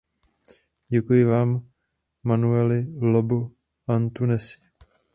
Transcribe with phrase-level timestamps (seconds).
[0.89, 1.69] Děkuji vám,
[2.23, 3.51] Manueli Lobo
[3.87, 4.57] Antunesi.